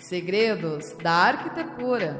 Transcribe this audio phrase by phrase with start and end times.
[0.00, 2.16] Segredos da Arquitetura.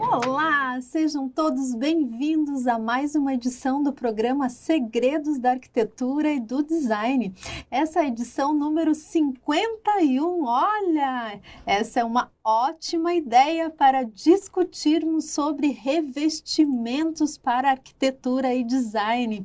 [0.00, 6.62] Olá, sejam todos bem-vindos a mais uma edição do programa Segredos da Arquitetura e do
[6.62, 7.34] Design.
[7.70, 10.44] Essa é a edição número 51.
[10.44, 19.44] Olha, essa é uma ótima ideia para discutirmos sobre revestimentos para arquitetura e design.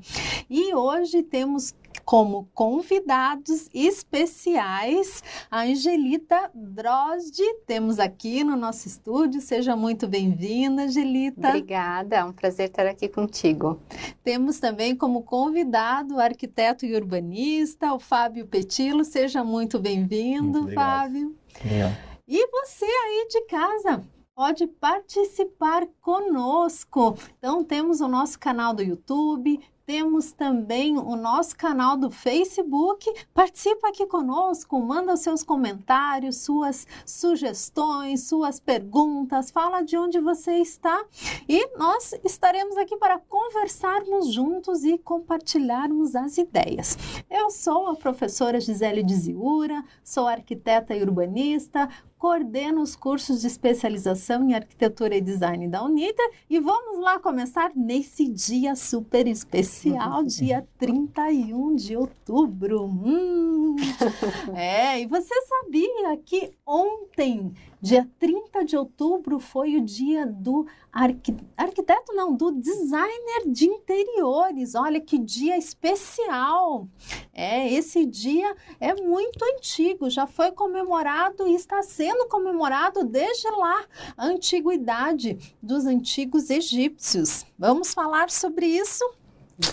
[0.50, 1.74] E hoje temos
[2.10, 7.44] como convidados especiais a Angelita Drozdi.
[7.68, 9.40] Temos aqui no nosso estúdio.
[9.40, 11.50] Seja muito bem-vinda, Angelita.
[11.50, 13.80] Obrigada, é um prazer estar aqui contigo.
[14.24, 19.06] Temos também como convidado o arquiteto e urbanista, o Fábio Petilo.
[19.06, 21.38] Seja muito bem-vindo, Fábio.
[21.60, 21.96] Obrigado.
[22.28, 24.04] E você aí de casa,
[24.40, 27.16] pode participar conosco.
[27.38, 33.12] Então, temos o nosso canal do YouTube, temos também o nosso canal do Facebook.
[33.34, 40.58] Participa aqui conosco, manda os seus comentários, suas sugestões, suas perguntas, fala de onde você
[40.58, 41.04] está
[41.48, 46.96] e nós estaremos aqui para conversarmos juntos e compartilharmos as ideias.
[47.28, 54.44] Eu sou a professora Gisele Diziura, sou arquiteta e urbanista, coordena os cursos de especialização
[54.44, 60.68] em arquitetura e design da Uniter e vamos lá começar nesse dia super especial, dia
[60.78, 62.86] 31 de outubro.
[62.86, 63.78] Hum.
[64.54, 71.38] É, e você sabia que ontem Dia 30 de outubro foi o dia do arqu...
[71.56, 74.76] arquiteto, não, do designer de interiores.
[74.76, 76.88] Olha que dia especial.
[77.34, 83.86] É, esse dia é muito antigo, já foi comemorado e está sendo comemorado desde lá,
[84.18, 87.46] a antiguidade dos antigos egípcios.
[87.58, 89.10] Vamos falar sobre isso?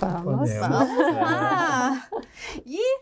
[0.01, 2.09] Vamos, vamos lá.
[2.65, 3.01] E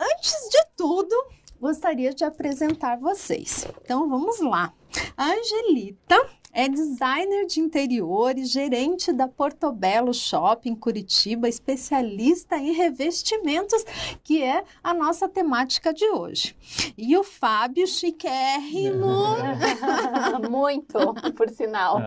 [0.00, 1.14] antes de tudo,
[1.62, 3.68] gostaria de apresentar vocês.
[3.84, 4.74] Então vamos lá.
[5.16, 6.20] Angelita
[6.52, 13.84] é designer de interiores, gerente da Portobello Shopping Curitiba, especialista em revestimentos,
[14.22, 16.54] que é a nossa temática de hoje.
[16.96, 19.36] E o Fábio Chiquérrimo.
[20.50, 21.98] Muito, por sinal.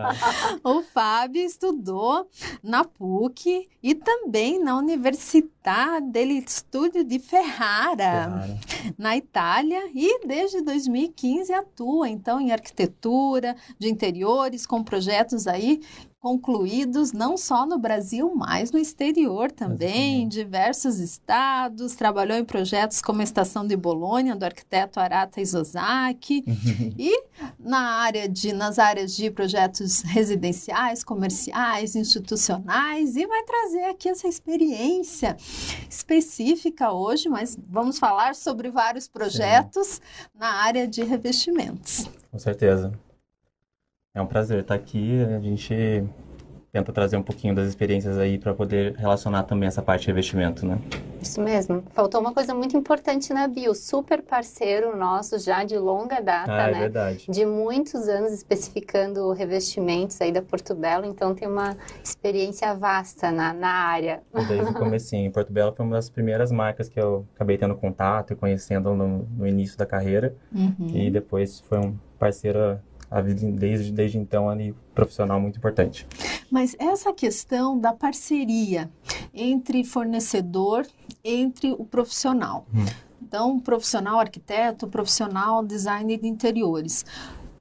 [0.62, 2.28] o Fábio estudou
[2.62, 8.58] na PUC e também na Universidade dele Estúdio de Ferrara, Ferrara,
[8.98, 14.35] na Itália, e desde 2015 atua então em arquitetura de interior
[14.66, 15.80] com projetos aí
[16.26, 23.00] concluídos não só no Brasil, mas no exterior também, em diversos estados, trabalhou em projetos
[23.00, 26.42] como a Estação de Bolônia, do arquiteto Arata Isozaki,
[26.98, 27.22] e
[27.60, 34.26] na área de, nas áreas de projetos residenciais, comerciais, institucionais, e vai trazer aqui essa
[34.26, 35.36] experiência
[35.88, 40.00] específica hoje, mas vamos falar sobre vários projetos Sim.
[40.34, 42.10] na área de revestimentos.
[42.32, 43.05] Com certeza.
[44.16, 45.22] É um prazer estar aqui.
[45.22, 46.02] A gente
[46.72, 50.64] tenta trazer um pouquinho das experiências aí para poder relacionar também essa parte de revestimento,
[50.64, 50.78] né?
[51.20, 51.82] Isso mesmo.
[51.90, 56.68] Faltou uma coisa muito importante na Bio, super parceiro nosso já de longa data, ah,
[56.68, 56.78] é né?
[56.80, 57.26] Verdade.
[57.28, 63.52] De muitos anos especificando revestimentos aí da Porto Belo, então tem uma experiência vasta na,
[63.52, 64.22] na área.
[64.48, 65.30] Desde o comecinho.
[65.30, 69.28] Porto Belo foi uma das primeiras marcas que eu acabei tendo contato e conhecendo no,
[69.36, 70.34] no início da carreira.
[70.54, 70.88] Uhum.
[70.94, 72.78] E depois foi um parceiro
[73.10, 76.06] a vida desde, desde então ali profissional muito importante.
[76.50, 78.90] Mas essa questão da parceria
[79.34, 80.86] entre fornecedor,
[81.22, 82.66] entre o profissional.
[82.74, 82.84] Hum.
[83.20, 87.04] Então, profissional arquiteto, profissional designer de interiores.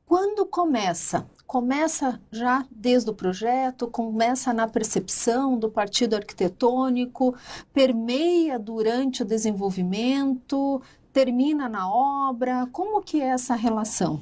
[0.05, 1.27] Quando começa?
[1.47, 7.35] Começa já desde o projeto, começa na percepção do partido arquitetônico,
[7.73, 10.81] permeia durante o desenvolvimento,
[11.11, 12.67] termina na obra.
[12.71, 14.19] Como que é essa relação?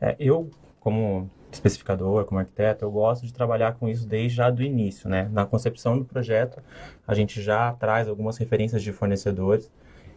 [0.00, 4.62] É, eu, como especificador, como arquiteto, eu gosto de trabalhar com isso desde já do
[4.62, 5.28] início, né?
[5.32, 6.62] Na concepção do projeto,
[7.06, 9.70] a gente já traz algumas referências de fornecedores,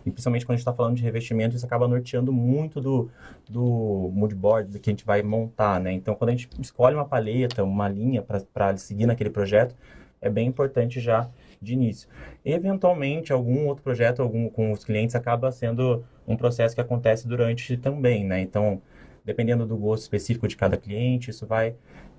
[0.06, 3.10] e principalmente quando a gente está falando de revestimento, isso acaba norteando muito do,
[3.50, 5.92] do mood board do que a gente vai montar, né?
[5.92, 9.75] Então, quando a gente escolhe uma paleta, uma linha para seguir naquele projeto,
[10.22, 11.30] é bem importante já
[11.62, 12.10] de início.
[12.44, 17.75] Eventualmente, algum outro projeto algum, com os clientes acaba sendo um processo que acontece durante
[17.78, 18.40] também, né?
[18.42, 18.82] Então,
[19.30, 21.76] dependendo do gosto específico de cada cliente, isso vai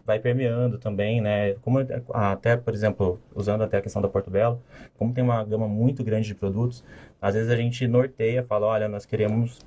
[0.07, 1.55] vai permeando também, né?
[1.63, 1.79] Como
[2.13, 4.61] até, por exemplo, usando até a questão da Porto Belo,
[4.97, 6.83] como tem uma gama muito grande de produtos,
[7.21, 9.59] às vezes a gente norteia, fala, olha, nós queremos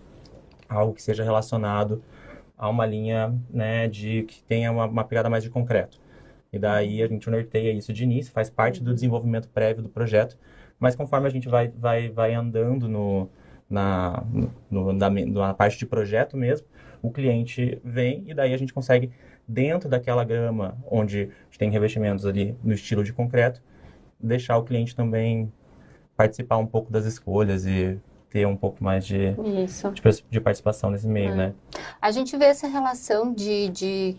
[0.68, 2.01] algo que seja relacionado
[2.57, 6.00] a uma linha, né, de que tenha uma, uma pegada mais de concreto.
[6.51, 10.38] E daí a gente norteia isso de início, faz parte do desenvolvimento prévio do projeto,
[10.80, 13.30] mas conforme a gente vai, vai, vai andando no,
[13.69, 14.24] na,
[14.69, 16.68] no, na, na parte de projeto mesmo,
[17.03, 19.11] o cliente vem e daí a gente consegue,
[19.45, 21.29] dentro daquela grama onde
[21.59, 23.61] tem revestimentos ali no estilo de concreto,
[24.17, 25.51] deixar o cliente também
[26.15, 31.07] participar um pouco das escolhas e ter um pouco mais de, de, de, participação nesse
[31.07, 31.35] meio, é.
[31.35, 31.53] né?
[32.01, 34.15] A gente vê essa relação de, de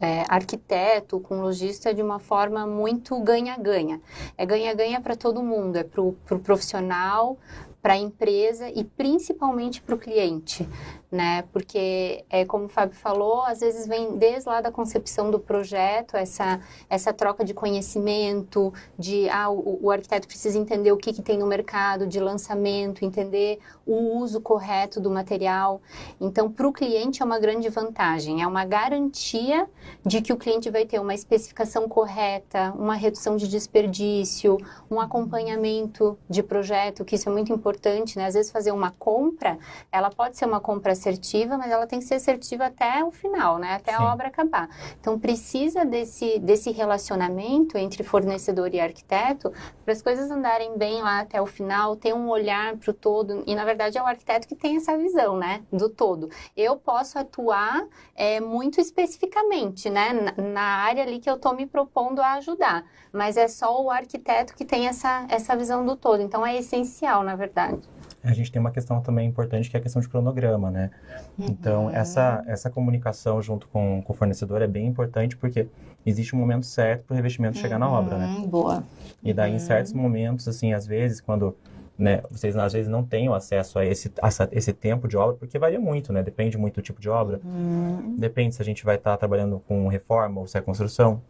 [0.00, 4.00] é, arquiteto com lojista de uma forma muito ganha-ganha.
[4.36, 7.38] É ganha-ganha para todo mundo, é para o pro profissional,
[7.86, 10.68] para a empresa e principalmente para o cliente
[11.16, 11.42] né?
[11.52, 16.16] Porque, é, como o Fábio falou, às vezes vem desde lá da concepção do projeto,
[16.16, 21.22] essa, essa troca de conhecimento, de, ah, o, o arquiteto precisa entender o que, que
[21.22, 25.80] tem no mercado, de lançamento, entender o uso correto do material.
[26.20, 29.66] Então, para o cliente é uma grande vantagem, é uma garantia
[30.04, 34.58] de que o cliente vai ter uma especificação correta, uma redução de desperdício,
[34.90, 38.26] um acompanhamento de projeto, que isso é muito importante, né?
[38.26, 39.58] Às vezes fazer uma compra,
[39.90, 43.58] ela pode ser uma compra assertiva, mas ela tem que ser assertiva até o final,
[43.58, 43.74] né?
[43.74, 43.98] Até Sim.
[44.02, 44.68] a obra acabar.
[45.00, 49.52] Então precisa desse, desse relacionamento entre fornecedor e arquiteto
[49.84, 53.44] para as coisas andarem bem lá até o final, ter um olhar para o todo.
[53.46, 55.62] E na verdade é o arquiteto que tem essa visão, né?
[55.72, 56.28] Do todo.
[56.56, 60.12] Eu posso atuar é, muito especificamente, né?
[60.12, 62.84] Na, na área ali que eu estou me propondo a ajudar.
[63.12, 66.22] Mas é só o arquiteto que tem essa, essa visão do todo.
[66.22, 67.95] Então é essencial, na verdade
[68.26, 70.90] a gente tem uma questão também importante que é a questão de cronograma, né?
[71.38, 71.90] Então, uhum.
[71.90, 75.68] essa, essa comunicação junto com, com o fornecedor é bem importante porque
[76.04, 78.26] existe um momento certo para o revestimento chegar na obra, né?
[78.26, 78.84] Uhum, boa.
[79.22, 80.00] E daí, em certos uhum.
[80.00, 81.56] momentos, assim, às vezes, quando
[81.98, 85.58] né, vocês às vezes não têm acesso a esse, a esse tempo de obra, porque
[85.58, 86.22] varia muito, né?
[86.22, 87.40] Depende muito do tipo de obra.
[87.44, 88.16] Uhum.
[88.18, 91.22] Depende se a gente vai estar tá trabalhando com reforma ou se é construção.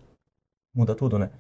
[0.75, 1.31] Muda tudo, né?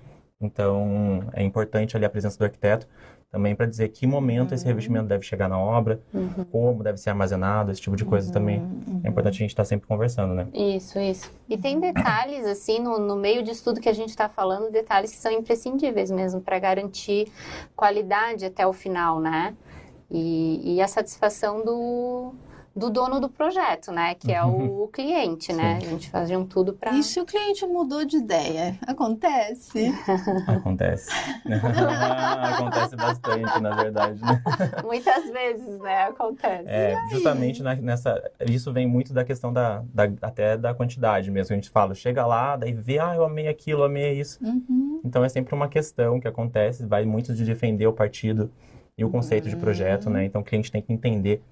[0.40, 2.86] Então, é importante ali a presença do arquiteto
[3.30, 4.54] também para dizer que momento uhum.
[4.54, 6.44] esse revestimento deve chegar na obra, uhum.
[6.50, 8.32] como deve ser armazenado, esse tipo de coisa uhum.
[8.32, 8.62] também.
[9.04, 10.46] É importante a gente estar tá sempre conversando, né?
[10.54, 11.30] Isso, isso.
[11.48, 15.10] E tem detalhes, assim, no, no meio de tudo que a gente está falando, detalhes
[15.10, 17.30] que são imprescindíveis mesmo para garantir
[17.74, 19.54] qualidade até o final, né?
[20.10, 22.32] E, e a satisfação do,
[22.76, 24.14] do dono do projeto, né?
[24.14, 24.82] Que é o, uhum.
[24.82, 25.80] o cliente, né?
[25.80, 25.86] Sim.
[25.86, 26.92] A gente fazia tudo para.
[26.92, 28.78] E se o cliente mudou de ideia?
[28.86, 29.90] Acontece?
[30.46, 31.10] Acontece.
[31.48, 34.20] Acontece bastante, na verdade.
[34.20, 34.42] Né?
[34.84, 36.02] Muitas vezes, né?
[36.04, 36.64] Acontece.
[36.66, 38.22] É, justamente nessa.
[38.46, 41.54] Isso vem muito da questão da, da, até da quantidade mesmo.
[41.54, 44.38] A gente fala, chega lá, daí vê, ah, eu amei aquilo, amei isso.
[44.44, 45.00] Uhum.
[45.02, 48.50] Então é sempre uma questão que acontece, vai muito de defender o partido
[48.98, 49.50] e o conceito uhum.
[49.50, 50.26] de projeto, né?
[50.26, 51.42] Então o cliente tem que entender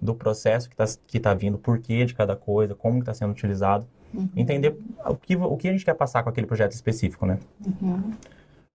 [0.00, 3.86] do processo que está que tá vindo, porquê de cada coisa, como está sendo utilizado.
[4.12, 4.28] Uhum.
[4.36, 7.38] Entender o que, o que a gente quer passar com aquele projeto específico, né?
[7.64, 8.12] Uhum.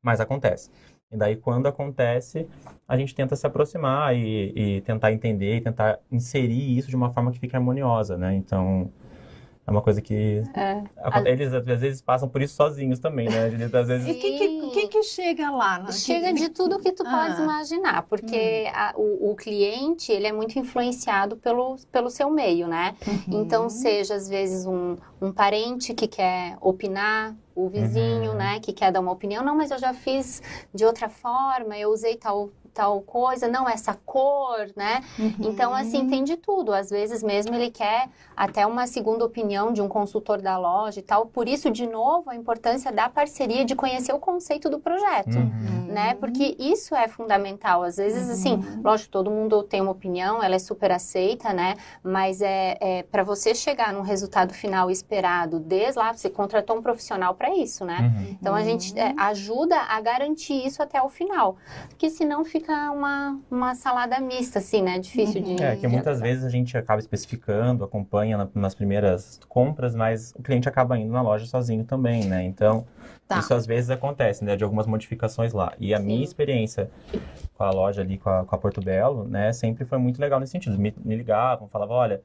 [0.01, 0.69] Mas acontece.
[1.11, 2.47] E daí, quando acontece,
[2.87, 7.11] a gente tenta se aproximar e, e tentar entender e tentar inserir isso de uma
[7.11, 8.35] forma que fique harmoniosa, né?
[8.35, 8.91] Então,
[9.67, 10.43] é uma coisa que.
[10.53, 10.83] É.
[11.25, 13.45] Eles às vezes passam por isso sozinhos também, né?
[13.73, 14.07] Às vezes...
[14.07, 15.79] E o que, que, que, que, chega lá?
[15.79, 15.91] No...
[15.91, 17.09] Chega de tudo que tu ah.
[17.09, 18.71] pode imaginar, porque hum.
[18.73, 22.95] a, o, o, cliente ele é muito influenciado pelo, pelo seu meio, né?
[23.07, 23.41] Uhum.
[23.41, 28.37] Então, seja às vezes um, um parente que quer opinar, o vizinho, uhum.
[28.37, 30.41] né, que quer dar uma opinião, não, mas eu já fiz
[30.73, 35.01] de outra forma, eu usei tal tal coisa, não essa cor, né?
[35.17, 35.33] Uhum.
[35.39, 36.73] Então, assim, tem de tudo.
[36.73, 41.01] Às vezes mesmo ele quer até uma segunda opinião de um consultor da loja e
[41.01, 41.25] tal.
[41.25, 45.85] Por isso, de novo, a importância da parceria, de conhecer o conceito do projeto, uhum.
[45.87, 46.15] né?
[46.15, 47.81] Porque isso é fundamental.
[47.81, 48.81] Às vezes, assim, uhum.
[48.83, 51.75] lógico, todo mundo tem uma opinião, ela é super aceita, né?
[52.03, 56.81] Mas é, é para você chegar num resultado final esperado, desde lá, você contratou um
[56.81, 57.99] profissional para isso, né?
[58.01, 58.37] Uhum.
[58.41, 61.57] Então, a gente é, ajuda a garantir isso até o final.
[61.89, 64.97] Porque senão fica fica uma, uma salada mista, assim, né?
[64.97, 65.61] Difícil de.
[65.61, 70.41] É, que muitas vezes a gente acaba especificando, acompanha na, nas primeiras compras, mas o
[70.41, 72.43] cliente acaba indo na loja sozinho também, né?
[72.43, 72.85] Então,
[73.27, 73.39] tá.
[73.39, 74.55] isso às vezes acontece, né?
[74.55, 75.73] De algumas modificações lá.
[75.79, 76.05] E a Sim.
[76.05, 76.89] minha experiência
[77.53, 79.53] com a loja ali, com a, com a Porto Belo, né?
[79.53, 80.77] Sempre foi muito legal nesse sentido.
[80.77, 82.21] Me, me ligavam, falavam, olha,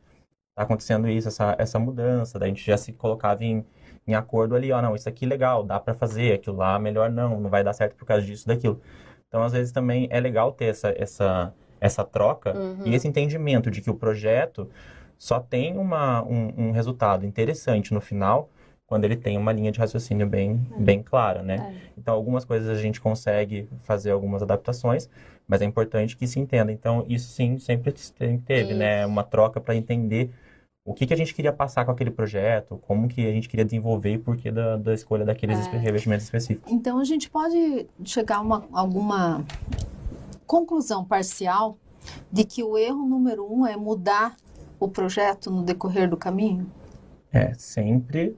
[0.54, 2.38] tá acontecendo isso, essa, essa mudança.
[2.38, 3.64] Daí a gente já se colocava em
[4.06, 7.10] em acordo ali, ó, não, isso aqui é legal, dá para fazer, aquilo lá melhor
[7.10, 8.80] não, não vai dar certo por causa disso, daquilo.
[9.28, 12.86] Então, às vezes, também é legal ter essa, essa, essa troca uhum.
[12.86, 14.68] e esse entendimento de que o projeto
[15.16, 18.50] só tem uma, um, um, resultado interessante no final
[18.86, 20.80] quando ele tem uma linha de raciocínio bem, é.
[20.80, 21.76] bem clara, né?
[21.76, 21.90] É.
[21.96, 25.08] Então, algumas coisas a gente consegue fazer algumas adaptações,
[25.46, 26.72] mas é importante que se entenda.
[26.72, 27.94] Então, isso sim sempre
[28.44, 29.06] teve, né?
[29.06, 30.32] Uma troca para entender
[30.84, 33.64] o que, que a gente queria passar com aquele projeto, como que a gente queria
[33.64, 35.76] desenvolver e por que da, da escolha daqueles é.
[35.76, 36.72] revestimentos específicos.
[36.72, 39.44] Então, a gente pode chegar a uma, alguma
[40.46, 41.78] conclusão parcial
[42.32, 44.36] de que o erro número um é mudar
[44.78, 46.66] o projeto no decorrer do caminho?
[47.30, 48.36] É, sempre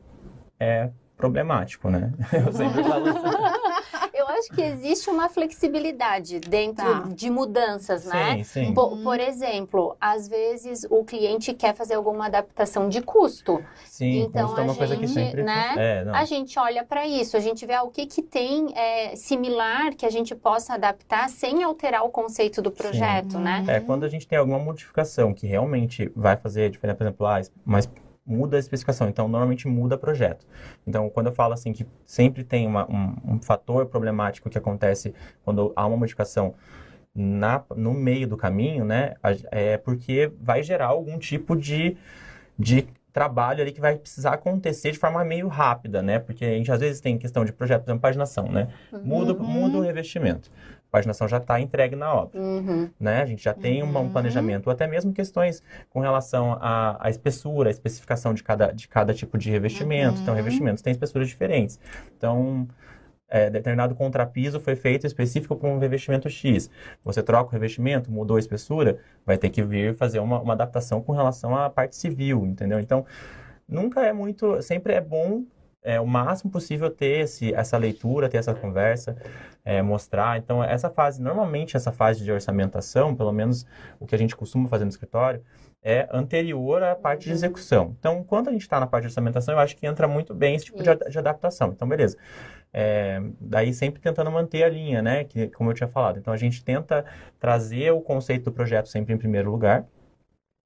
[0.59, 0.91] é
[1.23, 2.12] problemático, né?
[2.33, 4.12] Eu sempre falo assim.
[4.12, 7.05] Eu acho que existe uma flexibilidade dentro Tá.
[7.14, 8.37] de mudanças, né?
[8.38, 8.75] Sim, sim.
[8.75, 13.62] Po- Por, exemplo, às vezes o cliente quer fazer alguma adaptação de custo.
[13.85, 15.43] Sim, Então, custo é a uma coisa que gente, sempre...
[15.45, 16.05] né, É.
[16.12, 19.95] A gente olha para isso, a gente vê ah, o que, que tem é, similar
[19.95, 23.64] que a gente possa adaptar sem alterar o conceito do projeto, né?
[23.69, 27.41] É, quando a gente tem alguma modificação que realmente vai fazer diferença, por exemplo, ah,
[27.64, 27.88] mas
[28.25, 30.47] muda a especificação, então normalmente muda projeto.
[30.87, 35.12] Então, quando eu falo assim que sempre tem uma- um, um fator problemático que acontece
[35.45, 36.55] quando há uma modificação
[37.14, 39.14] na, no meio do caminho, né,
[39.50, 41.97] é porque vai gerar algum tipo de,
[42.59, 46.73] de trabalho ali que vai precisar acontecer de forma meio rápida, né, porque a gente
[46.73, 48.69] às vezes tem questão de projeto, por exemplo, paginação, né,
[49.05, 49.45] muda, Uhum.
[49.45, 50.50] muda o revestimento.
[50.93, 52.91] A paginação já está entregue na obra Uhum.
[53.01, 53.23] né?
[53.23, 54.09] A gente já tem uma- um Uhum.
[54.11, 58.87] planejamento, ou até mesmo questões com relação à, à espessura, a especificação de cada, de
[58.87, 60.21] cada tipo de revestimento.
[60.21, 60.37] Então, Uhum.
[60.37, 61.81] revestimentos têm espessuras diferentes.
[62.19, 62.69] Então,
[63.27, 66.71] é, determinado contrapiso foi feito específico para um revestimento X.
[67.03, 71.01] Você troca o revestimento, mudou a espessura, vai ter que vir fazer uma, uma adaptação
[71.01, 72.79] com relação à parte civil, entendeu?
[72.79, 73.07] Então,
[73.67, 75.45] nunca é muito, sempre é bom
[75.83, 79.17] é, o máximo possível ter esse, essa leitura, ter essa conversa,
[79.65, 80.39] é, mostrar.
[80.39, 83.67] Então, essa fase, normalmente essa fase de orçamentação, pelo menos
[83.99, 85.43] o que a gente costuma fazer no escritório,
[85.83, 87.97] é anterior à parte de execução.
[87.99, 90.55] Então, quando a gente está na parte de orçamentação, eu acho que entra muito bem
[90.55, 91.73] esse tipo de, de adaptação.
[91.75, 92.17] Então, beleza.
[92.73, 95.25] É, daí sempre tentando manter a linha, né?
[95.25, 96.19] Que, como eu tinha falado.
[96.19, 97.05] Então, a gente tenta
[97.41, 99.85] trazer o conceito do projeto sempre em primeiro lugar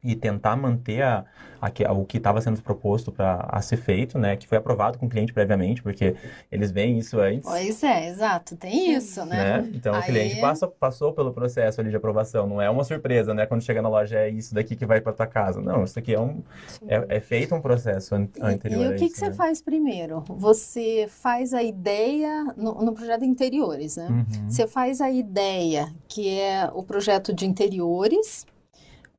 [0.06, 1.24] e tentar manter a,
[1.60, 4.36] a o que estava sendo proposto para ser feito, né?
[4.36, 6.14] Que foi aprovado com o cliente previamente, porque
[6.50, 7.42] eles veem isso antes.
[7.48, 9.60] Pois é, exato, tem isso, né?
[9.62, 9.70] né?
[9.74, 13.34] Então o Aí- cliente passa, passou pelo processo ali de aprovação, não é uma surpresa,
[13.34, 13.46] né?
[13.46, 15.60] Quando chega na loja é isso daqui que vai para tua casa.
[15.60, 16.42] Não, isso aqui é um
[16.86, 19.34] é, é feito um processo an- E- anterior E, o que, isso, que você né?
[19.34, 20.22] faz primeiro?
[20.28, 24.06] Você faz a ideia no, no projeto de interiores, né?
[24.08, 24.48] Uhum.
[24.50, 28.46] Você faz a ideia, que é o projeto de interiores,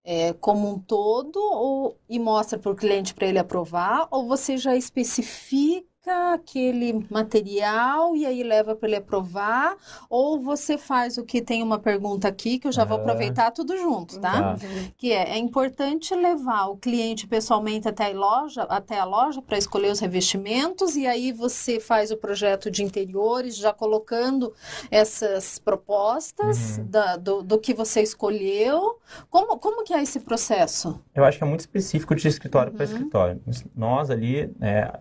[0.10, 4.56] é, como um todo, ou, e mostra para o cliente para ele aprovar, ou você
[4.56, 9.76] já especifica aquele material e aí leva para ele aprovar,
[10.10, 13.02] ou você faz o que tem uma pergunta aqui, que eu já vou Ah.
[13.02, 14.56] aproveitar tudo junto, tá?
[14.56, 14.58] Tá.
[14.98, 19.58] Que é, é importante levar o cliente pessoalmente até a loja, até a loja para
[19.58, 24.54] escolher os revestimentos e aí você faz o projeto de interiores, já colocando
[24.92, 26.86] essas propostas Uhum.
[26.88, 28.98] da- do, do que você escolheu.
[29.30, 31.00] Como, como que é esse processo?
[31.16, 32.92] Eu acho que é muito específico de escritório para Uhum.
[32.92, 33.42] escritório.
[33.76, 34.92] Nós ali, é,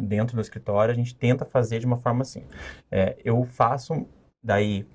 [0.00, 2.44] dentro do escritório, a gente tenta fazer de uma forma assim.
[2.90, 4.06] É, eu faço
[4.42, 4.86] daí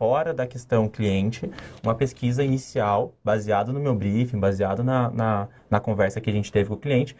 [0.00, 1.50] fora da questão cliente,
[1.84, 6.50] uma pesquisa inicial, baseada no meu briefing, baseado na, na, na conversa que a gente
[6.50, 7.14] teve com o cliente,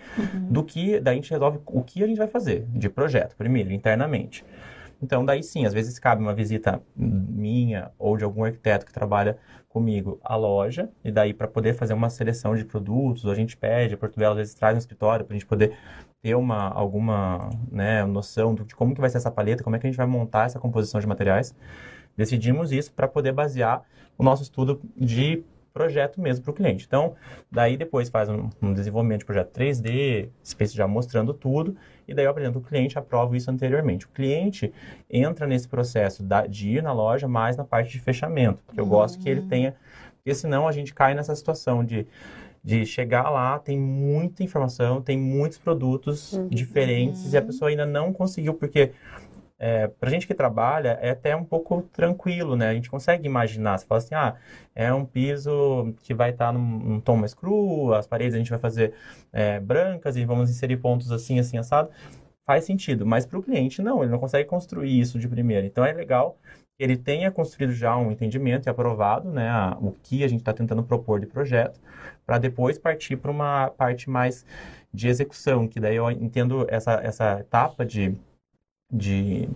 [0.48, 3.70] do que daí a gente resolve o que a gente vai fazer de projeto, primeiro,
[3.70, 4.42] internamente.
[5.02, 9.36] Então, daí sim, às vezes cabe uma visita minha ou de algum arquiteto que trabalha
[9.68, 13.56] comigo à loja, e daí para poder fazer uma seleção de produtos, ou a gente
[13.56, 15.76] pede, a Portugal às vezes traz no escritório para a gente poder
[16.22, 19.86] ter uma, alguma né, noção de como que vai ser essa paleta, como é que
[19.86, 21.54] a gente vai montar essa composição de materiais.
[22.16, 23.82] Decidimos isso para poder basear
[24.18, 26.84] o nosso estudo de projeto mesmo para o cliente.
[26.84, 27.14] Então,
[27.50, 31.76] daí depois faz um, um desenvolvimento de projeto 3D, Space já mostrando tudo,
[32.08, 34.04] e daí eu apresento o cliente, aprovo isso anteriormente.
[34.04, 34.72] O cliente
[35.08, 38.84] entra nesse processo da- de ir na loja mais na parte de fechamento, porque eu
[38.86, 39.74] gosto que ele tenha,
[40.16, 42.04] porque senão a gente cai nessa situação de
[42.62, 48.12] de chegar lá, tem muita informação, tem muitos produtos diferentes e a pessoa ainda não
[48.12, 48.92] conseguiu, porque
[49.58, 52.70] é, pra gente que trabalha é até um pouco tranquilo, né?
[52.70, 54.36] A gente consegue imaginar, você fala assim, ah,
[54.74, 58.48] é um piso que vai estar num, num tom mais cru, as paredes a gente
[58.48, 58.94] vai fazer
[59.30, 61.90] é, brancas e vamos inserir pontos assim, assim, assado.
[62.46, 65.66] Faz sentido, mas para o cliente não, ele não consegue construir isso de primeira.
[65.66, 66.38] Então é legal
[66.80, 70.82] ele tenha construído já um entendimento e aprovado, né, o que a gente está tentando
[70.82, 71.78] propor de projeto,
[72.24, 74.46] para depois partir para uma parte mais
[74.92, 78.14] de execução, que daí eu entendo essa, essa etapa de,
[78.90, 79.46] de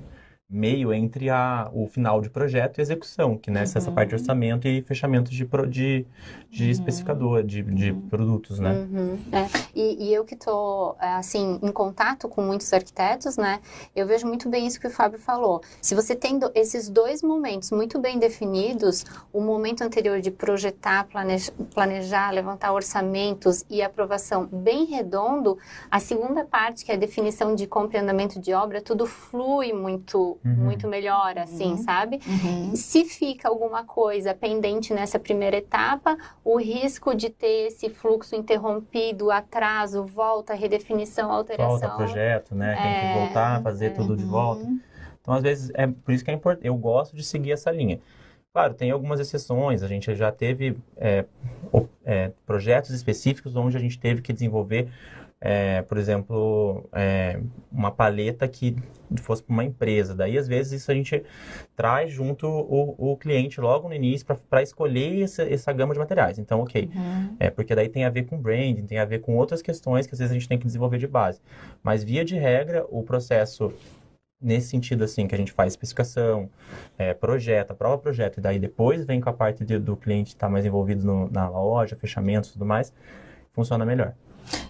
[0.48, 4.68] meio entre a, o final de projeto e execução, que nessa essa parte de orçamento
[4.68, 6.06] e fechamento de, pro- de,
[6.50, 8.72] de especificador, de, de produtos, né?
[8.72, 9.46] Uhum, é.
[9.74, 13.58] E, e eu que estou, assim, em contato com muitos arquitetos, né?
[13.96, 15.62] Eu vejo muito bem isso que o Fábio falou.
[15.80, 21.04] Se você tem do- esses dois momentos muito bem definidos, o momento anterior de projetar,
[21.08, 25.58] plane- planejar, levantar orçamentos e aprovação bem redondo,
[25.90, 29.72] a segunda parte, que é a definição de compra e andamento de obra, tudo flui
[29.72, 30.64] muito, muito, uhum.
[30.64, 31.76] muito melhor, assim, uhum.
[31.78, 32.20] sabe?
[32.26, 32.74] Uhum.
[32.74, 39.30] Se fica alguma coisa pendente nessa primeira etapa, o risco de ter esse fluxo interrompido,
[39.30, 41.78] atraso, volta, redefinição, alteração.
[41.78, 42.74] Volta projeto, né?
[42.74, 44.64] Tem que é, voltar, fazer é, tudo de volta.
[44.64, 44.80] Uhum.
[45.20, 46.66] Então, às vezes, é por isso que é importante.
[46.66, 47.98] Eu gosto de seguir essa linha.
[48.54, 49.82] Claro, tem algumas exceções.
[49.82, 51.24] A gente já teve é,
[52.04, 54.88] é, projetos específicos onde a gente teve que desenvolver,
[55.46, 57.38] é, por exemplo, é,
[57.70, 58.74] uma paleta que
[59.20, 60.14] fosse para uma empresa.
[60.14, 61.22] Daí, às vezes, isso a gente
[61.76, 66.38] traz junto o, o cliente logo no início para escolher essa, essa gama de materiais.
[66.38, 66.88] Então, ok.
[66.94, 67.36] Uhum.
[67.38, 70.14] É, porque daí tem a ver com branding, tem a ver com outras questões que
[70.14, 71.42] às vezes a gente tem que desenvolver de base.
[71.82, 73.70] Mas, via de regra, o processo
[74.40, 76.48] nesse sentido, assim, que a gente faz especificação,
[76.96, 80.46] é, projeta, prova projeto, e daí depois vem com a parte de, do cliente estar
[80.46, 82.94] tá mais envolvido no, na loja, fechamento e tudo mais,
[83.52, 84.14] funciona melhor.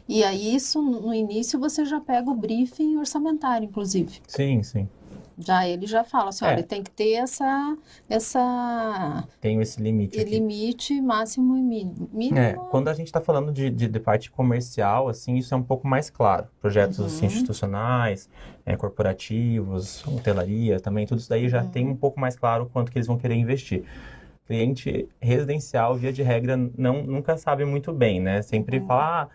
[0.09, 4.21] E aí, isso, no início, você já pega o briefing orçamentário, inclusive.
[4.29, 4.89] Sim, sim.
[5.37, 6.49] Já ele já fala assim, é.
[6.49, 7.77] olha, tem que ter essa
[8.09, 10.31] essa tem esse limite aqui.
[10.31, 12.39] limite máximo e mínimo.
[12.39, 15.63] É, quando a gente está falando de, de, de, parte comercial, assim, isso é um
[15.63, 16.47] pouco mais claro.
[16.61, 17.07] Projetos uhum.
[17.07, 18.29] assim, institucionais,
[18.65, 21.69] é, corporativos, hotelaria, também tudo isso daí já uhum.
[21.69, 23.85] tem um pouco mais claro quanto que eles vão querer investir
[24.47, 28.43] cliente residencial, via de regra, não, nunca sabe muito bem, né?
[28.43, 28.87] Sempre uhum.
[28.87, 29.29] fala, ah,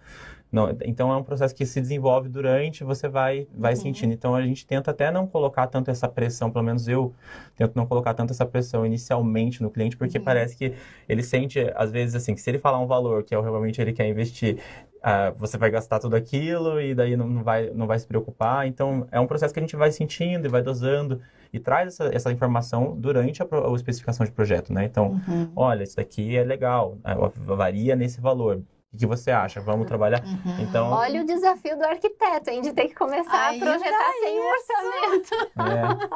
[0.51, 3.79] não, então é um processo que se desenvolve durante, você vai, vai uhum.
[3.79, 4.13] sentindo.
[4.13, 7.13] Então a gente tenta até não colocar tanto essa pressão, pelo menos eu
[7.55, 10.23] tento não colocar tanto essa pressão inicialmente no cliente, porque uhum.
[10.23, 10.73] parece que
[11.07, 13.93] ele sente, às vezes, assim, que se ele falar um valor que é realmente ele
[13.93, 14.57] quer investir,
[14.99, 18.67] uh, você vai gastar tudo aquilo e daí não vai, não vai se preocupar.
[18.67, 22.15] Então é um processo que a gente vai sentindo e vai dosando e traz essa,
[22.15, 24.85] essa informação durante a, a, especificação de projeto, né?
[24.85, 25.51] Então, uhum.
[25.55, 27.15] olha, isso daqui é legal, né?
[27.55, 29.61] varia nesse valor o que você acha?
[29.61, 30.23] Vamos trabalhar?
[30.23, 30.61] Uhum.
[30.61, 30.89] Então...
[30.89, 32.61] Olha o desafio do arquiteto, hein?
[32.61, 35.35] De ter que começar Ainda a projetar sem orçamento.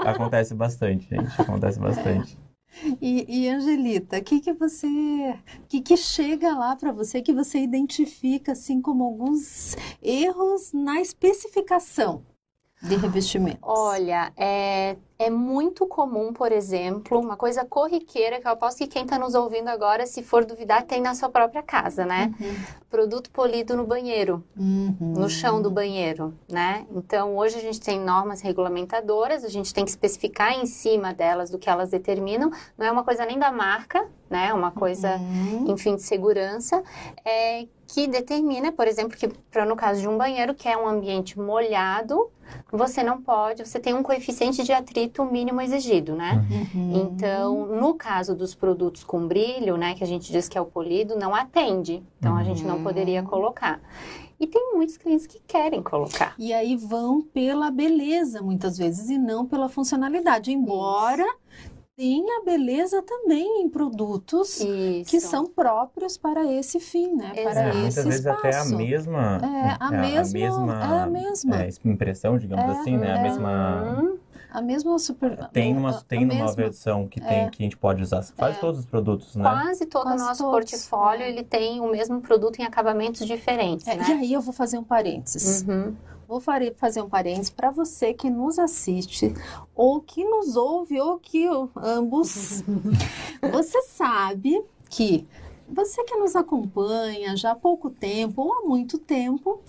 [0.04, 1.40] É, acontece bastante, gente.
[1.40, 2.38] Acontece bastante.
[3.02, 4.88] E, e Angelita, o que, que você.
[5.68, 12.24] que, que chega lá para você que você identifica assim como alguns erros na especificação
[12.84, 13.62] de revestimentos?
[13.62, 19.04] Olha, é, é muito comum, por exemplo, uma coisa corriqueira que eu aposto que quem
[19.04, 22.34] está nos ouvindo agora, se for duvidar, tem na sua própria casa, né?
[22.40, 22.56] Uhum.
[22.90, 24.96] Produto polido no banheiro, uhum.
[25.00, 26.86] no chão do banheiro, né?
[26.92, 31.50] Então, hoje a gente tem normas regulamentadoras, a gente tem que especificar em cima delas
[31.50, 32.52] do que elas determinam.
[32.78, 34.48] Não é uma coisa nem da marca, né?
[34.48, 35.72] É uma coisa, uhum.
[35.72, 36.84] enfim, de segurança.
[37.24, 40.88] É, que determina, por exemplo, que para no caso de um banheiro que é um
[40.88, 42.32] ambiente molhado,
[42.72, 46.44] você não pode, você tem um coeficiente de atrito mínimo exigido, né?
[46.50, 47.04] Uhum.
[47.04, 50.66] Então, no caso dos produtos com brilho, né, que a gente diz que é o
[50.66, 52.04] polido, não atende.
[52.18, 52.40] Então, uhum.
[52.40, 53.28] a gente não poderia uhum.
[53.28, 53.80] colocar.
[54.40, 56.34] E tem muitos clientes que querem colocar.
[56.38, 60.52] E aí vão pela beleza, muitas vezes, e não pela funcionalidade.
[60.52, 65.10] Embora Isso tem a beleza também em produtos Isso.
[65.10, 67.32] que são próprios para esse fim, né?
[67.36, 67.54] Exato.
[67.54, 68.48] Para esse Muitas vezes espaço.
[68.48, 71.64] até a mesma, é, a, é, mesma, a mesma, é a mesma.
[71.64, 73.14] É, impressão, digamos é, assim, né?
[73.14, 74.18] A mesma uhum.
[74.52, 77.50] a mesma super tem uma tem uma versão que tem é.
[77.50, 78.60] que a gente pode usar quase é.
[78.60, 80.72] todos os produtos né quase todo o nosso todos.
[80.72, 84.06] portfólio ele tem o mesmo produto em acabamentos diferentes é, né?
[84.08, 85.96] e aí eu vou fazer um parênteses uhum.
[86.28, 89.34] Vou fazer um parênteses para você que nos assiste,
[89.76, 92.64] ou que nos ouve, ou que ambos.
[93.52, 95.28] você sabe que
[95.68, 99.60] você que nos acompanha já há pouco tempo ou há muito tempo,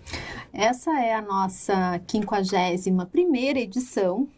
[0.52, 4.28] essa é a nossa 51 primeira edição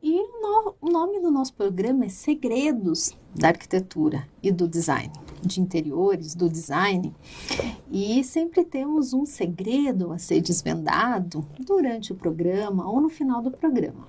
[0.00, 5.60] e no, o nome do nosso programa é Segredos da Arquitetura e do Design, de
[5.60, 7.12] interiores, do design.
[7.90, 13.50] E sempre temos um segredo a ser desvendado durante o programa ou no final do
[13.50, 14.06] programa.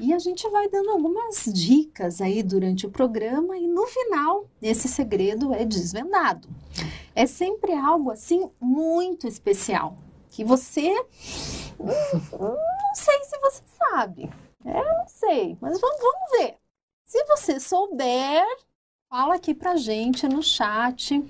[0.00, 4.88] E a gente vai dando algumas dicas aí durante o programa e no final esse
[4.88, 6.48] segredo é desvendado.
[7.14, 9.96] É sempre algo assim muito especial
[10.30, 10.90] que você
[11.78, 14.30] não sei se você sabe
[14.64, 16.56] é, não sei, mas vamos, vamos ver.
[17.04, 18.44] Se você souber,
[19.12, 21.22] fala aqui pra gente no chat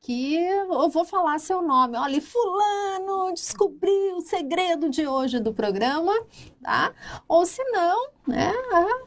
[0.00, 1.96] que eu vou falar seu nome.
[1.96, 6.12] Olha, fulano descobriu o segredo de hoje do programa,
[6.60, 6.92] tá?
[7.28, 8.52] Ou se não, né,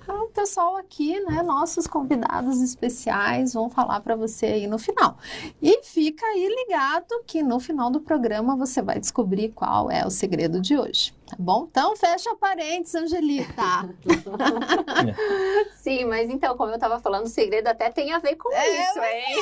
[0.08, 5.18] o pessoal aqui, né, nossos convidados especiais vão falar para você aí no final.
[5.62, 10.10] E fica aí ligado que no final do programa você vai descobrir qual é o
[10.10, 11.14] segredo de hoje.
[11.34, 11.68] Tá bom?
[11.70, 13.90] Então, fecha parênteses, Angelita.
[15.78, 18.70] Sim, mas então, como eu estava falando, o segredo até tem a ver com é
[18.70, 19.36] isso, hein?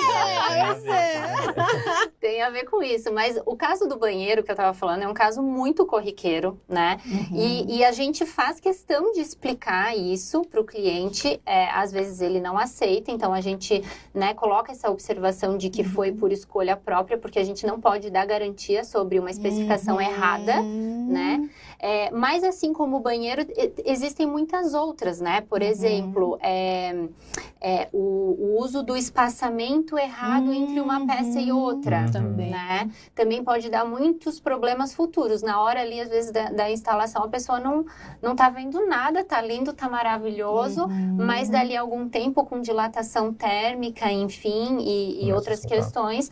[0.88, 3.12] É, é tem a ver com isso.
[3.12, 6.98] Mas o caso do banheiro que eu estava falando é um caso muito corriqueiro, né?
[7.06, 7.38] Uhum.
[7.38, 11.42] E, e, a gente faz questão de explicar isso para o cliente.
[11.46, 15.82] É, às vezes ele não aceita, então a gente né, coloca essa observação de que
[15.82, 15.90] uhum.
[15.90, 20.02] foi por escolha própria, porque a gente não pode dar garantia sobre uma especificação uhum.
[20.02, 21.50] errada, né?
[21.84, 23.44] É, mas assim como o banheiro,
[23.84, 25.41] existem muitas outras, né?
[25.41, 25.67] Por uhum.
[25.67, 27.08] exemplo, é,
[27.60, 30.54] é, o, o, uso do espaçamento errado uhum.
[30.54, 32.12] entre uma peça e outra, uhum.
[32.12, 32.52] também.
[32.52, 32.91] né?
[33.15, 35.41] Também pode dar muitos problemas futuros.
[35.41, 37.84] Na hora ali, às vezes, da, da instalação, a pessoa não,
[38.22, 41.17] não tá vendo nada, tá lindo, tá maravilhoso, uhum.
[41.17, 46.32] mas dali a algum tempo, com dilatação térmica, enfim, e, e outras questões,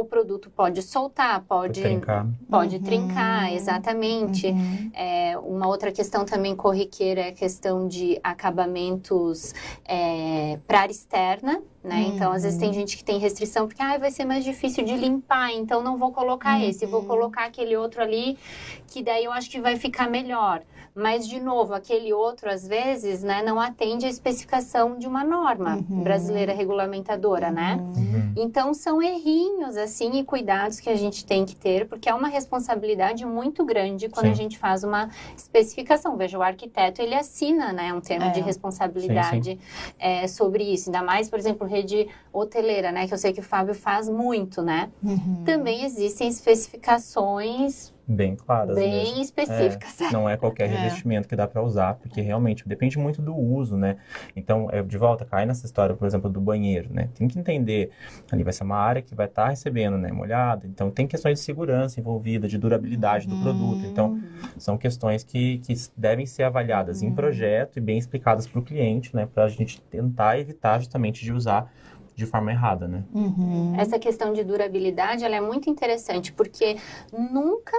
[0.00, 2.82] o produto pode soltar, pode, pode trincar, pode uhum.
[2.82, 4.46] trincar exatamente.
[4.46, 4.90] Uhum.
[4.94, 11.62] É, uma outra questão também corriqueira é a questão de acabamentos é, para área externa,
[11.82, 11.96] né?
[11.96, 12.14] Uhum.
[12.14, 12.74] Então, às vezes tem uhum.
[12.74, 16.12] gente que tem restrição porque ah, vai ser mais difícil de limpar, então não vou
[16.12, 17.06] colocar esse, vou uhum.
[17.06, 18.38] colocar aquele outro ali,
[18.86, 20.62] que daí eu acho que vai ficar melhor.
[20.98, 25.76] Mas, de novo, aquele outro, às vezes, né, não atende à especificação de uma norma
[25.76, 26.02] uhum.
[26.02, 27.78] brasileira regulamentadora, né?
[27.80, 28.32] Uhum.
[28.36, 32.26] Então, são errinhos, assim, e cuidados que a gente tem que ter, porque é uma
[32.26, 34.32] responsabilidade muito grande quando sim.
[34.32, 36.16] a gente faz uma especificação.
[36.16, 38.30] Veja, o arquiteto, ele assina, né, um termo é.
[38.30, 39.94] de responsabilidade sim, sim.
[40.00, 40.90] É, sobre isso.
[40.90, 44.62] Ainda mais, por exemplo, rede hoteleira, né, que eu sei que o Fábio faz muito,
[44.62, 44.90] né?
[45.00, 45.44] Uhum.
[45.44, 48.74] Também existem especificações bem claras.
[48.74, 49.22] Bem mesmo.
[49.22, 49.98] específicas.
[50.08, 50.66] É, não é qualquer é.
[50.68, 53.96] revestimento que dá para usar, porque realmente depende muito do uso, né?
[54.34, 57.10] Então, é, de volta, cai nessa história, por exemplo, do banheiro, né?
[57.14, 57.90] Tem que entender,
[58.30, 61.40] ali vai ser uma área que vai estar tá recebendo, né, molhado, então tem questões
[61.40, 63.42] de segurança envolvida, de durabilidade do hum.
[63.42, 63.84] produto.
[63.84, 64.20] Então,
[64.56, 67.08] são questões que, que devem ser avaliadas hum.
[67.08, 69.26] em projeto e bem explicadas para o cliente, né?
[69.26, 71.70] Para a gente tentar evitar justamente de usar
[72.18, 73.04] de forma errada, né?
[73.14, 73.74] Uhum.
[73.78, 76.76] Essa questão de durabilidade, ela é muito interessante, porque
[77.12, 77.76] nunca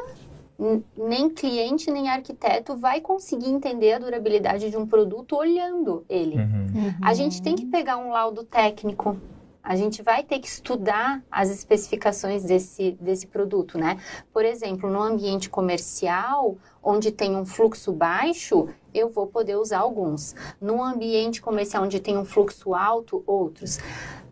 [0.98, 6.38] nem cliente nem arquiteto vai conseguir entender a durabilidade de um produto olhando ele.
[6.38, 6.68] Uhum.
[6.74, 6.94] Uhum.
[7.04, 9.18] A gente tem que pegar um laudo técnico.
[9.62, 13.98] A gente vai ter que estudar as especificações desse, desse produto, né?
[14.34, 20.34] Por exemplo, no ambiente comercial, onde tem um fluxo baixo, eu vou poder usar alguns.
[20.62, 23.80] No ambiente comercial onde tem um fluxo alto, outros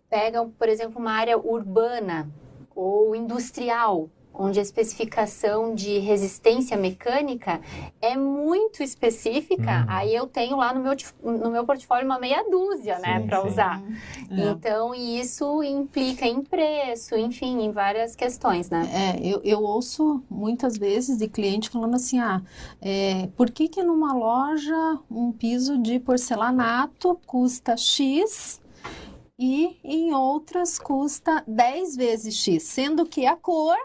[0.10, 2.30] pegam, por exemplo, uma área urbana
[2.76, 7.60] ou industrial, onde a especificação de resistência mecânica
[8.00, 9.86] é muito específica, hum.
[9.88, 10.94] aí eu tenho lá no meu,
[11.24, 13.82] no meu portfólio uma meia dúzia, né, sim, né, para usar.
[14.30, 14.50] É.
[14.50, 18.88] Então, isso implica em preço, enfim, em várias questões, né?
[18.94, 22.42] É, eu, eu ouço muitas vezes de cliente falando assim, ah,
[22.80, 28.62] é, por que que numa loja um piso de porcelanato custa X
[29.40, 33.78] e em outras custa 10 vezes X, sendo que a cor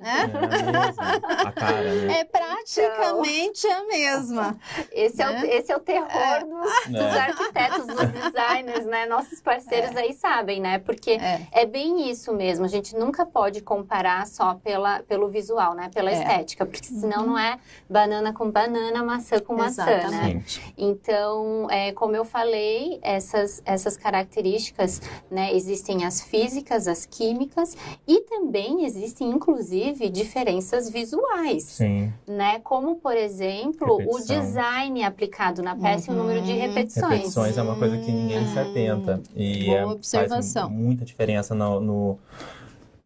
[0.00, 0.30] né?
[0.30, 2.20] É, a cara, né?
[2.20, 4.56] é praticamente então, a mesma.
[4.92, 5.24] Esse, né?
[5.24, 5.56] é o, né?
[5.56, 6.44] esse é o terror é.
[6.44, 7.20] Dos, dos, é.
[7.20, 9.06] arquitetos, dos designers, né?
[9.06, 10.00] Nossos parceiros é.
[10.00, 10.78] aí sabem, né?
[10.78, 11.46] Porque é.
[11.50, 11.66] é.
[11.66, 12.64] bem isso mesmo.
[12.64, 15.90] A gente nunca pode comparar só pela, pelo visual, né?
[15.92, 17.26] Pela estética, porque senão uhum.
[17.28, 17.58] não é
[17.90, 20.04] banana com banana, maçã com Exatamente.
[20.04, 20.44] maçã, né?
[20.76, 24.97] Então, é, como eu falei, essas, essas características,
[25.30, 25.54] né?
[25.54, 31.64] Existem as físicas, as químicas e também existem, inclusive, diferenças visuais.
[31.64, 32.12] Sim.
[32.26, 32.60] Né?
[32.60, 34.38] Como, por exemplo, Repetição.
[34.38, 36.16] o design aplicado na peça uhum.
[36.16, 36.60] e o número de uhum.
[36.60, 37.10] repetições.
[37.10, 39.20] Repetições é uma coisa que ninguém se atenta.
[39.34, 40.68] E Boa é, observação.
[40.68, 42.18] faz muita diferença no, no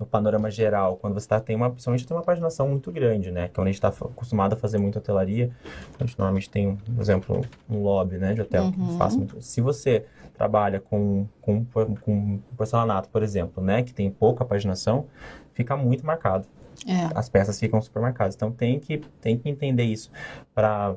[0.02, 3.48] no panorama geral, quando você tá, tem uma, principalmente tem uma paginação muito grande, né?
[3.48, 5.50] Que é onde a gente está acostumado a fazer muita hotelaria,
[5.98, 8.72] a gente normalmente tem, por exemplo, um lobby, né, de hotel, uhum.
[8.72, 9.40] que faz muito.
[9.40, 10.04] Se você
[10.42, 15.06] trabalha com, com, com porcelanato, por exemplo, né, que tem pouca paginação,
[15.52, 16.48] fica muito marcado.
[16.84, 17.16] É.
[17.16, 18.34] As peças ficam super marcadas.
[18.34, 20.10] Então tem que, tem que entender isso
[20.52, 20.96] para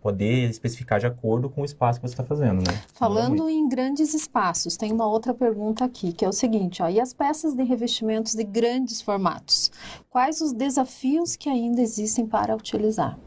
[0.00, 2.80] poder especificar de acordo com o espaço que você está fazendo, né?
[2.94, 6.98] Falando em grandes espaços, tem uma outra pergunta aqui, que é o seguinte: ó, e
[6.98, 9.70] as peças de revestimentos de grandes formatos?
[10.08, 13.18] Quais os desafios que ainda existem para utilizar?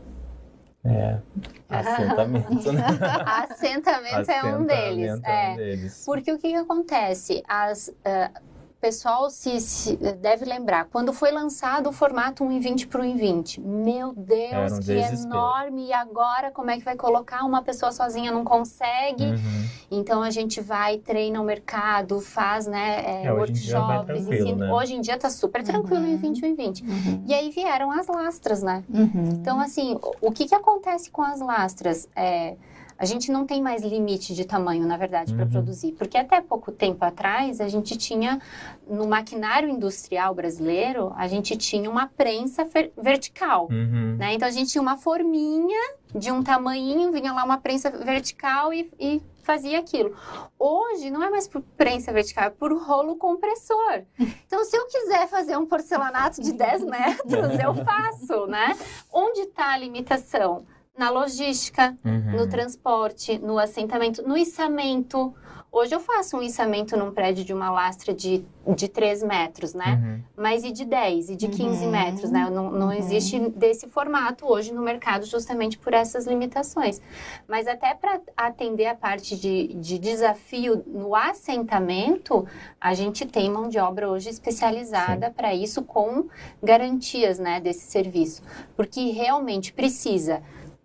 [0.83, 1.19] É,
[1.69, 2.83] assentamento, né?
[3.25, 5.09] assentamento é um deles.
[5.09, 5.55] É, um é.
[5.55, 6.03] deles.
[6.05, 7.43] Porque o que, que acontece?
[7.47, 8.48] As, uh,
[8.79, 13.03] pessoal se, se, deve lembrar, quando foi lançado o formato 1 em 20 para o
[13.03, 15.23] 1 em 20, meu Deus, um que desespero.
[15.23, 15.87] enorme!
[15.87, 17.43] E agora como é que vai colocar?
[17.43, 19.23] Uma pessoa sozinha não consegue.
[19.25, 19.69] Uhum.
[19.91, 24.27] Então a gente vai, treina o mercado, faz né, é, é, workshops.
[24.27, 24.71] Hoje, né?
[24.71, 26.13] hoje em dia está super tranquilo uhum.
[26.13, 26.83] em 20 em 20.
[26.83, 27.23] Uhum.
[27.27, 28.83] E aí vieram as lastras, né?
[28.89, 29.29] Uhum.
[29.33, 32.07] Então, assim, o, o que, que acontece com as lastras?
[32.15, 32.55] É,
[32.99, 35.49] A gente não tem mais limite de tamanho, na verdade, para Uhum.
[35.51, 35.93] produzir.
[35.93, 38.41] Porque até pouco tempo atrás, a gente tinha,
[38.85, 42.67] no maquinário industrial brasileiro, a gente tinha uma prensa
[43.01, 43.69] vertical.
[43.71, 44.17] Uhum.
[44.19, 44.33] Né?
[44.33, 45.79] Então a gente tinha uma forminha
[46.13, 50.13] de um tamanhinho, vinha lá uma prensa vertical e, e fazia aquilo.
[50.59, 54.03] Hoje não é mais por prensa vertical, é por rolo compressor.
[54.45, 58.75] Então, se eu quiser fazer um porcelanato de 10 metros, eu faço, né?
[59.13, 60.65] Onde está a limitação?
[60.99, 62.35] Na logística, Uhum.
[62.35, 65.33] no transporte, no assentamento, no içamento.
[65.71, 68.43] Hoje eu faço um içamento num prédio de uma lastra de,
[68.75, 69.97] de 3 metros, né?
[70.03, 70.23] Uhum.
[70.35, 71.91] Mas e de 10 e de 15 Uhum.
[71.91, 72.49] metros, né?
[72.49, 72.91] Não, não Uhum.
[72.93, 76.99] existe desse formato hoje no mercado justamente por essas limitações.
[77.47, 82.45] Mas até para atender a parte de, de desafio no assentamento,
[82.81, 86.25] a gente tem mão de obra hoje especializada para isso com
[86.61, 88.41] garantias, né, desse serviço.
[88.75, 90.41] Porque realmente precisa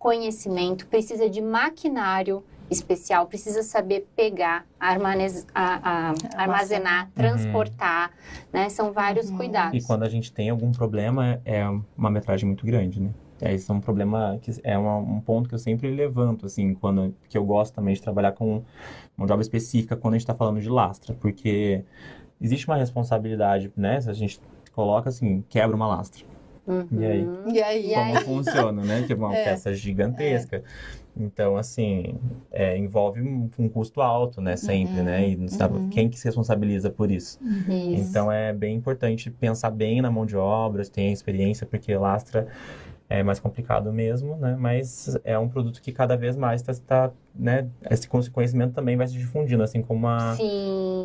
[0.09, 6.13] conhecimento, precisa de maquinário especial, precisa saber pegar, armanes- a- a-
[6.43, 8.11] armazenar, transportar,
[8.53, 8.69] né?
[8.69, 9.37] São vários Uhum.
[9.37, 9.83] cuidados.
[9.83, 13.09] E quando a gente tem algum problema, é uma metragem muito grande, né?
[13.41, 16.75] É, isso é um problema que é uma- um ponto que eu sempre levanto, assim,
[16.75, 18.61] quando que eu gosto também de trabalhar com
[19.17, 21.83] uma job específica quando a gente está falando de lastra, porque
[22.39, 23.99] existe uma responsabilidade, né?
[24.01, 24.39] Se a gente
[24.71, 26.23] coloca assim, quebra uma lastra.
[26.67, 26.87] Uhum.
[26.91, 27.27] E aí?
[27.53, 27.91] E aí?
[27.91, 28.23] E Como aí?
[28.23, 29.03] funciona, né?
[29.05, 29.43] Que é uma É.
[29.43, 30.63] peça gigantesca.
[31.17, 32.15] Então, assim,
[32.51, 34.57] é, envolve um, um custo alto, né?
[34.57, 35.27] Sempre, né?
[35.27, 35.89] E sabe, uhum.
[35.89, 37.39] quem que se responsabiliza por isso?
[37.43, 38.09] Isso.
[38.09, 42.47] Então é bem importante pensar bem na mão de obra, se tem experiência, porque lastra
[43.09, 44.55] é mais complicado mesmo, né?
[44.59, 47.67] Mas é um produto que cada vez mais está, né?
[47.89, 50.35] Esse conhecimento também vai se difundindo, assim como, a,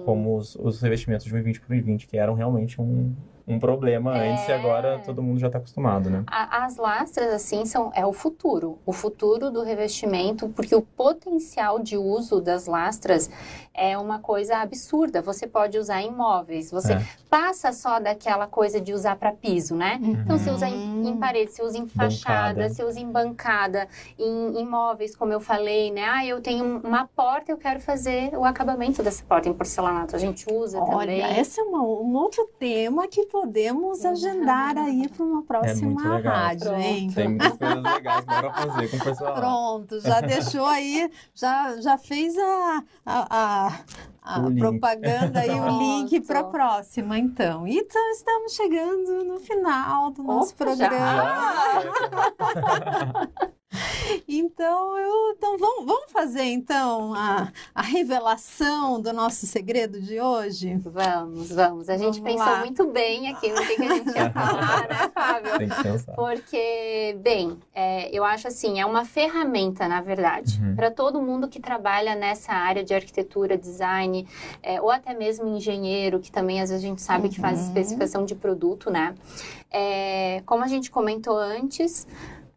[0.05, 3.15] como os, os revestimentos de 2020 para 2020, que eram realmente um,
[3.47, 4.31] um problema É.
[4.31, 6.23] antes e agora todo mundo já está acostumado, né?
[6.27, 8.79] A- As lastras, assim, são, é o futuro.
[8.87, 13.29] O futuro do revestimento, porque o potencial de uso das lastras
[13.75, 15.21] é uma coisa absurda.
[15.23, 17.03] Você pode usar em móveis, você É.
[17.29, 19.99] passa só daquela coisa de usar para piso, né?
[20.03, 22.69] Então, você usa em, em parede, você usa em fachada, Bancada.
[22.69, 23.89] você usa em bancada,
[24.19, 26.05] em, em móveis, como eu falei, né?
[26.05, 30.15] Ah, eu tenho uma porta, eu quero fazer o acabamento dessa porta em porcelanato.
[30.17, 31.41] A gente usa Olha, também.
[31.41, 36.35] esse é uma- um outro tema que podemos agendar aí para uma próxima muito legal.
[36.35, 36.81] rádio, Pronto.
[36.81, 37.11] hein?
[37.15, 39.35] Tem muitas coisas legais para fazer com o pessoal.
[39.35, 43.81] Pronto, já deixou aí, já, já fez a, a, a-
[44.23, 44.59] a O link.
[44.61, 47.67] propaganda e o link para a próxima, então.
[47.67, 50.89] Então, estamos chegando no final do nosso Opa, já?
[50.89, 51.41] programa.
[54.27, 60.75] Então, eu, então vamos, vamos fazer então a, a revelação do nosso segredo de hoje?
[60.85, 61.89] Vamos, vamos.
[61.89, 62.59] A gente Vamos pensou lá.
[62.61, 65.59] muito bem aqui no que, que a gente ia falar, né, Fábio?
[65.59, 66.13] Tem que pensar.
[66.15, 70.75] Porque, bem, é, eu acho assim, é uma ferramenta, na verdade, Uhum.
[70.75, 74.27] para todo mundo que trabalha nessa área de arquitetura, design,
[74.63, 77.67] é, ou até mesmo engenheiro, que também às vezes a gente sabe que faz Uhum.
[77.67, 79.15] especificação de produto, né?
[79.71, 82.07] É, como a gente comentou antes,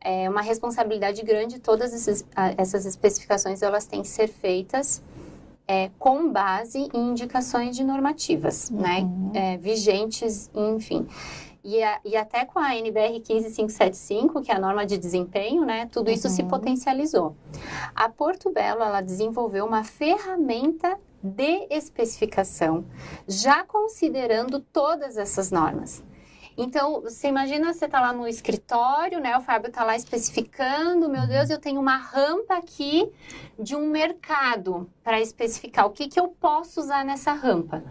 [0.04, 2.26] é uma responsabilidade grande, todas esses-
[2.58, 5.02] essas especificações elas têm que ser feitas
[5.66, 9.00] é, com base em indicações de normativas, né?
[9.00, 9.32] Uhum.
[9.34, 11.08] É, vigentes, enfim.
[11.64, 15.88] E, a- e até com a NBR 15575, que é a norma de desempenho, né?
[15.90, 16.50] Tudo isso se Uhum.
[16.50, 17.38] potencializou.
[17.96, 22.84] A Porto Belo, ela desenvolveu uma ferramenta de especificação,
[23.26, 26.04] já considerando todas essas normas.
[26.58, 29.36] Então, você imagina, você está lá no escritório, né?
[29.38, 33.12] O Fábio está lá especificando, meu Deus, eu tenho uma rampa aqui
[33.58, 37.84] de um mercado para especificar o que, que eu posso usar nessa rampa.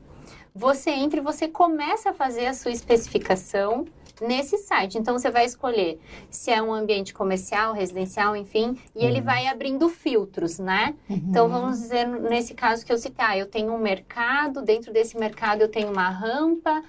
[0.56, 3.86] Você entra e você começa a fazer a sua especificação
[4.22, 4.98] nesse site.
[4.98, 6.00] Então, você vai escolher
[6.30, 9.26] se é um ambiente comercial, residencial, enfim, e ele Uhum.
[9.26, 10.94] vai abrindo filtros, né?
[11.10, 15.18] Então, vamos dizer, nesse caso que eu citei, ah, eu tenho um mercado, dentro desse
[15.18, 16.82] mercado eu tenho uma rampa.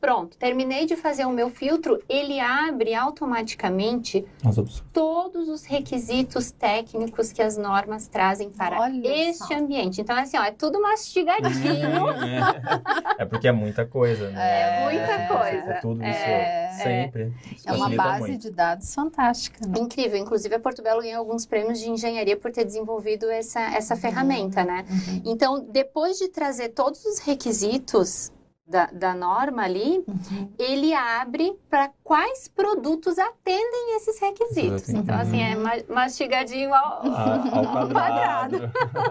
[0.00, 4.24] Pronto, terminei de fazer o meu filtro, ele abre automaticamente
[4.92, 9.54] todos os requisitos técnicos que as normas trazem para Olha este só.
[9.54, 10.00] ambiente.
[10.00, 11.48] Então, assim, ó, é tudo mastigadinho.
[13.18, 14.60] É porque é muita coisa, né?
[14.60, 15.78] É muita coisa.
[15.80, 17.32] Tudo isso É, sempre.
[17.54, 18.42] Isso É uma base muito.
[18.42, 19.78] de dados fantástica, né?
[19.78, 20.18] Incrível.
[20.18, 24.64] Inclusive, a Porto Belo ganhou alguns prêmios de engenharia por ter desenvolvido essa, essa ferramenta,
[24.64, 24.84] né?
[24.88, 25.22] Uhum.
[25.24, 28.30] Então, depois de trazer todos os requisitos
[28.68, 30.52] da, da norma ali, uhum.
[30.58, 34.88] ele abre para quais produtos atendem esses requisitos.
[34.90, 35.56] Então, assim, é
[35.88, 37.02] mastigadinho ao,
[37.78, 38.56] ao quadrado.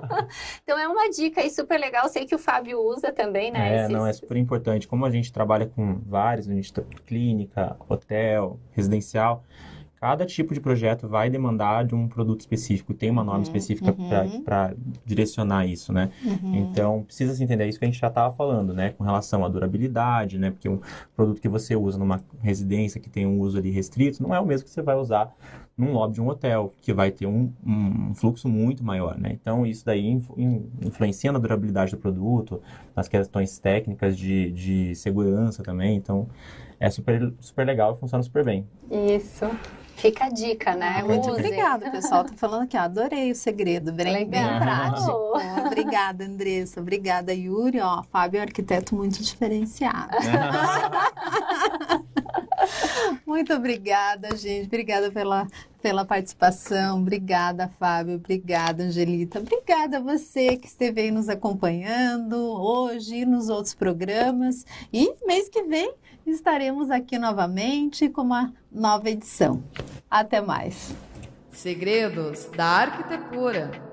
[0.62, 2.08] então, é uma dica aí super legal.
[2.08, 3.74] Sei que o Fábio usa também, né?
[3.74, 3.90] É, esses...
[3.90, 4.88] não, é super importante.
[4.88, 6.72] Como a gente trabalha com vários, a gente
[7.06, 9.44] clínica, hotel, residencial,
[10.00, 13.96] cada tipo de projeto vai demandar de um produto específico, tem uma norma uhum, específica
[13.98, 14.44] uhum.
[14.44, 14.74] para
[15.06, 16.12] direcionar isso, né?
[16.24, 16.56] Uhum.
[16.56, 18.92] Então, precisa se entender isso que a gente já estava falando, né?
[18.92, 20.52] Com relação à durabilidade, né?
[20.52, 20.80] Porque um
[21.16, 24.46] produto que você usa numa residência que tem um uso ali restrito, não é o
[24.46, 25.34] mesmo que você vai usar
[25.78, 29.32] num lobby de um hotel, que vai ter um, um fluxo muito maior, né?
[29.32, 30.20] Então, isso daí
[30.82, 32.62] influencia na durabilidade do produto,
[32.96, 36.28] nas questões técnicas de, de segurança também, então
[36.80, 38.66] é super, super legal e funciona super bem.
[38.90, 39.46] Isso.
[39.98, 40.98] Fica a dica, né?
[41.00, 42.24] Ah, muito obrigada, pessoal.
[42.24, 44.30] Tô falando aqui, ó, adorei o segredo, bem, Legal.
[44.30, 45.34] bem prático.
[45.66, 46.80] obrigada, Andressa.
[46.80, 47.80] Obrigada, Yuri.
[47.80, 50.16] Ó, Fábio é um arquiteto muito diferenciado.
[53.26, 54.68] muito obrigada, gente.
[54.68, 55.48] Obrigada pela,
[55.82, 57.00] pela participação.
[57.00, 58.18] Obrigada, Fábio.
[58.18, 59.40] Obrigada, Angelita.
[59.40, 64.64] Obrigada a você que esteve aí nos acompanhando hoje e nos outros programas.
[64.94, 65.92] E mês que vem
[66.30, 69.64] estaremos aqui novamente com uma nova edição.
[70.10, 70.96] Até mais.
[71.52, 73.87] Segredos da Arquitetura.